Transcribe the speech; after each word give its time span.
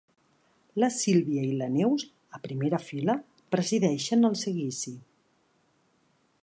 La 0.83 0.87
Sílvia 0.95 1.43
i 1.49 1.59
la 1.59 1.67
Neus, 1.73 2.05
a 2.37 2.41
primera 2.47 2.79
fila, 2.87 3.17
presideixen 3.57 4.31
el 4.31 4.39
seguici. 4.45 4.97